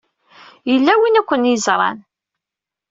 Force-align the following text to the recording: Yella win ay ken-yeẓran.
Yella 0.71 0.93
win 0.99 1.19
ay 1.19 1.25
ken-yeẓran. 1.29 1.97